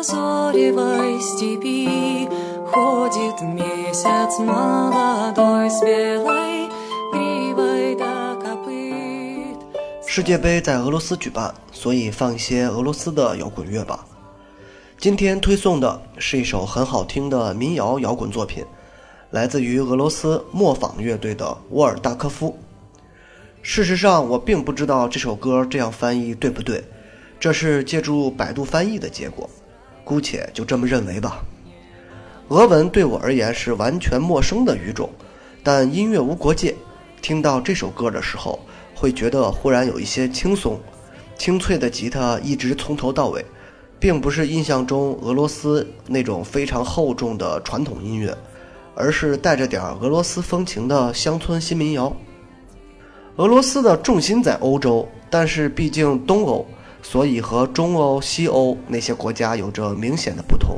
[0.00, 2.28] лазоревой степи
[2.72, 6.70] Ходит месяц молодой с белой
[7.12, 9.56] гривой до копыт
[10.06, 14.06] 世界杯在俄罗斯举办，所以放一些俄罗斯的摇滚乐吧。
[14.98, 18.64] 今天推送的是一首很好听的民谣摇滚作品，
[19.30, 22.48] 来自于俄罗斯磨坊乐队的《沃尔达科夫》。
[23.62, 26.82] 事实上，我并不知道这首歌这样翻译对不对，
[27.38, 29.50] 这是借助百度翻译的结果，
[30.11, 31.41] 姑且就这么认为吧。
[32.49, 35.09] 俄文对我而言是完全陌生的语种，
[35.63, 36.75] 但音乐无国界，
[37.21, 38.59] 听到这首歌的时候，
[38.93, 40.77] 会觉得忽然有一些轻松。
[41.37, 43.45] 清脆的吉他一直从头到尾，
[44.01, 48.37] 并不是印象中俄罗斯那种非常厚重的传统音乐，
[48.93, 52.13] 而是带着点俄罗斯风情的乡村新民谣。
[53.37, 56.67] 俄罗斯的重心在欧洲，但是毕竟东欧，
[57.01, 60.77] 所以和中欧、西欧那些国家有着明显的不同。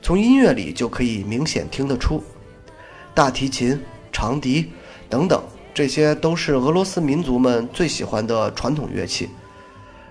[0.00, 2.22] 从音乐里就可以明显听得出，
[3.14, 3.80] 大提琴、
[4.10, 4.72] 长笛
[5.08, 5.40] 等等，
[5.72, 9.28] 这些都是俄罗斯民族们最喜欢的传统乐器。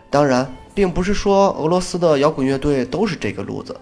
[0.10, 3.76] 当然，并不是说俄罗斯的摇滚乐队都是这个路子。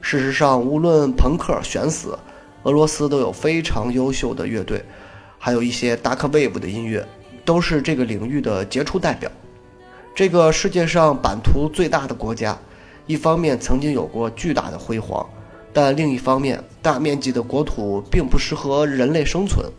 [0.00, 2.18] 事实上，无论朋克、选死，
[2.62, 4.84] 俄罗斯都有非常优秀的乐队。
[5.38, 7.06] 还有一些 Dark Wave 的音乐，
[7.44, 9.30] 都是这个领域的杰出代表。
[10.16, 12.58] 这个世界上版图最大的国家，
[13.06, 15.28] 一方面曾经有过巨大的辉煌，
[15.74, 19.70] 但另一方面，大面积的国土并不适合人类生存，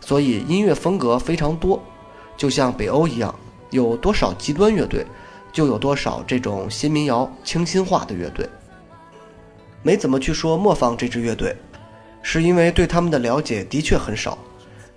[0.00, 1.82] 所以音乐风格非常多。
[2.36, 3.34] 就像北欧一样，
[3.70, 5.04] 有多少极端乐队，
[5.52, 8.48] 就有多少这种新民谣、清新化的乐队。
[9.82, 11.56] 没怎么去说磨坊这支乐队，
[12.22, 14.38] 是因为对他们的了解的确很少。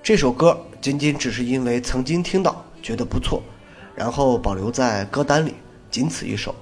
[0.04, 3.42] 这首歌仅仅只是因为曾经听到觉得不错，
[3.96, 5.56] 然后保留在歌单里，
[5.90, 6.54] 仅此一首。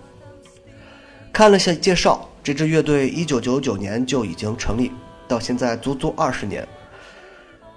[1.31, 4.91] 看了下介绍，这支乐队一九九九年就已经成立，
[5.27, 6.67] 到现在足足二十年，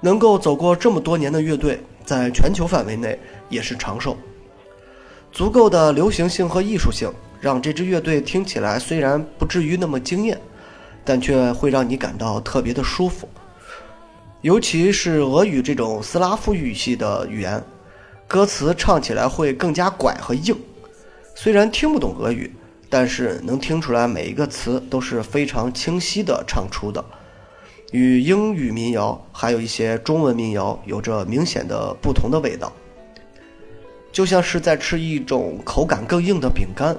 [0.00, 4.16] 能够走过这么多年的乐队，在全球范围内也是长寿。
[5.32, 7.10] 足够的流行性和艺术性，
[7.40, 10.38] 让这支乐队听起来虽然不至于那么惊艳，
[11.04, 13.28] 但却会让你感到特别的舒服。
[14.42, 17.62] 尤其是俄语这种斯拉夫语系的语言，
[18.28, 20.56] 歌词唱起来会更加拐和硬。
[21.34, 22.52] 虽然听不懂俄语，
[22.88, 27.04] 但是能听出来每一个词都是非常清晰的唱出的，
[27.92, 32.72] 与英语民谣还有一些中文民谣有着明显的不同的味道，
[34.10, 36.96] 就像是在吃一种口感更硬的饼干，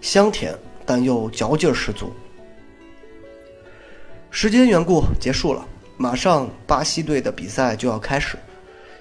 [0.00, 0.54] 香甜
[0.86, 2.12] 但又嚼劲十足。
[4.30, 5.66] 时间缘故，结束了。
[5.96, 8.38] 马上巴西队的比赛就要开始，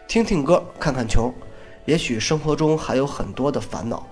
[0.08, 1.34] 听听歌，看看球，
[1.86, 4.06] 也许生活中还有很多的烦恼，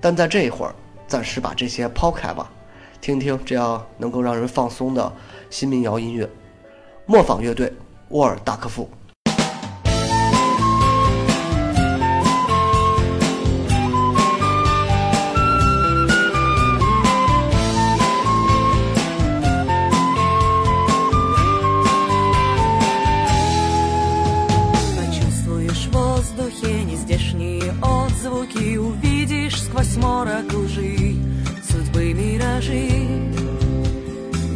[0.00, 0.74] 但在这一会儿，
[1.06, 2.50] 暂时把这些抛开吧，
[3.00, 5.12] 听听这样能够让人放松的
[5.50, 6.28] 新民谣音乐，
[7.06, 7.72] 磨坊乐队，
[8.08, 8.88] 沃尔达科夫。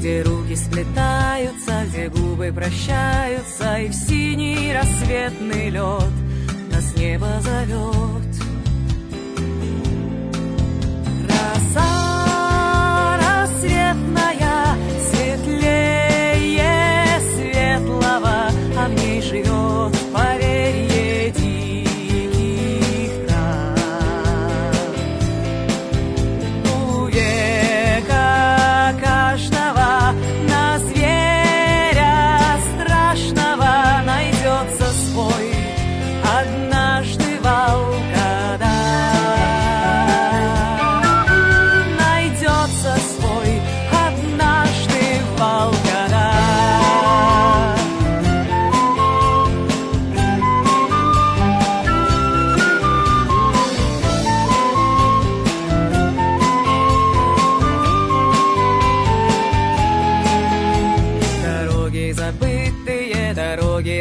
[0.03, 6.11] Где руки сплетаются, где губы прощаются, и в синий рассветный лед
[6.73, 8.33] нас небо зовет.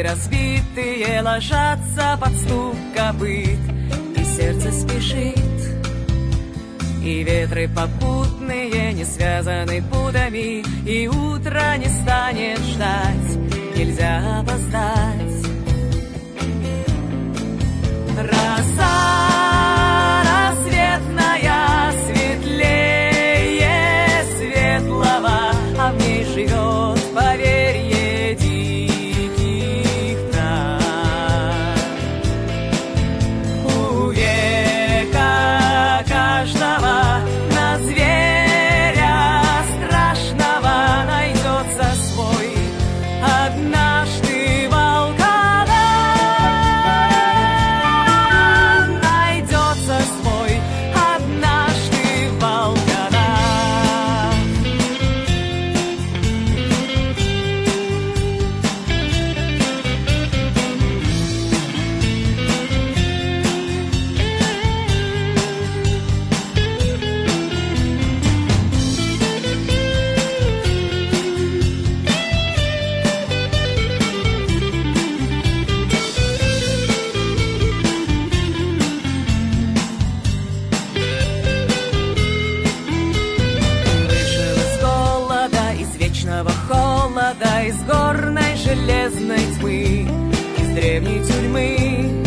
[0.02, 3.60] Разбитые ложатся под стук копыт,
[4.16, 5.38] и сердце спешит.
[7.04, 15.11] И ветры попутные не связаны путами, и утро не станет ждать, нельзя опоздать.
[88.64, 90.08] Железной тьмы,
[90.58, 92.24] из древней тюрьмы,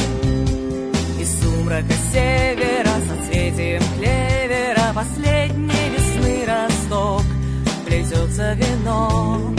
[1.21, 7.23] из сумрака севера, соцветием клевера, последней весны росток
[7.87, 9.59] плетется венок.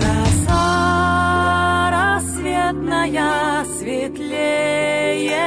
[0.00, 5.40] Роса рассветная, светлее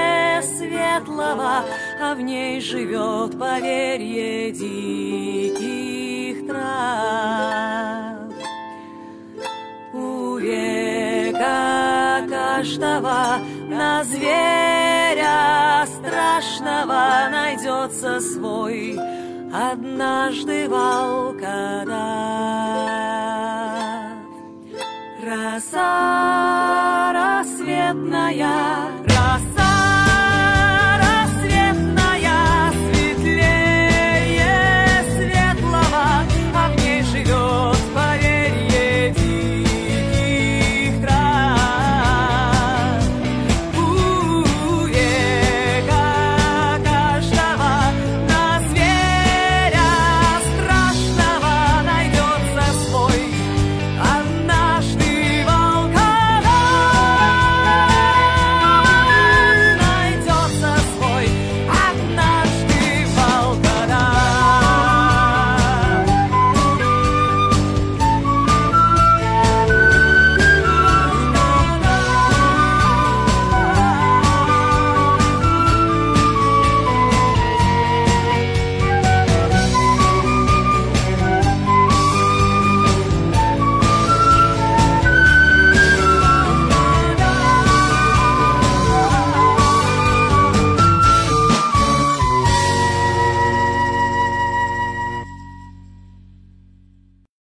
[0.43, 1.65] светлого,
[2.01, 5.52] а в ней живет поверье диких
[12.63, 18.97] каждого на зверя страшного найдется свой
[19.53, 20.67] однажды.
[20.69, 22.02] Роса